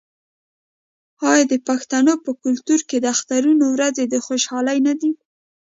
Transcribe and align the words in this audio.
آیا 1.31 1.43
د 1.51 1.53
پښتنو 1.67 2.13
په 2.25 2.31
کلتور 2.43 2.79
کې 2.89 2.97
د 2.99 3.05
اخترونو 3.13 3.65
ورځې 3.75 4.03
د 4.07 4.15
خوشحالۍ 4.25 4.77
نه 4.87 4.93
دي؟ 5.01 5.11